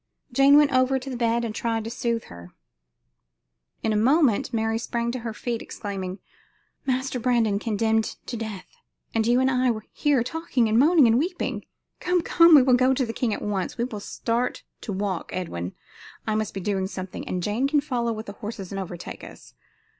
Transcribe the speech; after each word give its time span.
Jane 0.31 0.57
went 0.57 0.73
over 0.73 0.97
to 0.97 1.11
the 1.11 1.15
bed 1.15 1.45
and 1.45 1.53
tried 1.53 1.83
to 1.83 1.91
soothe 1.91 2.23
her. 2.23 2.55
In 3.83 3.93
a 3.93 3.95
moment 3.95 4.51
Mary 4.51 4.79
sprang 4.79 5.11
to 5.11 5.19
her 5.19 5.31
feet, 5.31 5.61
exclaiming: 5.61 6.17
"Master 6.87 7.19
Brandon 7.19 7.59
condemned 7.59 8.15
to 8.25 8.35
death 8.35 8.65
and 9.13 9.27
you 9.27 9.39
and 9.39 9.51
I 9.51 9.71
here 9.91 10.23
talking 10.23 10.67
and 10.67 10.79
moaning 10.79 11.05
and 11.05 11.19
weeping? 11.19 11.65
Come, 11.99 12.23
come, 12.23 12.55
we 12.55 12.63
will 12.63 12.73
go 12.73 12.95
to 12.95 13.05
the 13.05 13.13
king 13.13 13.31
at 13.31 13.43
once. 13.43 13.77
We 13.77 13.83
will 13.83 13.99
start 13.99 14.63
to 14.81 14.91
walk, 14.91 15.29
Edwin 15.33 15.75
I 16.25 16.33
must 16.33 16.55
be 16.55 16.61
doing 16.61 16.87
something 16.87 17.27
and 17.27 17.43
Jane 17.43 17.67
can 17.67 17.79
follow 17.79 18.11
with 18.11 18.25
the 18.25 18.33
horses 18.33 18.71
and 18.71 18.79
overtake 18.81 19.23
us. 19.23 19.53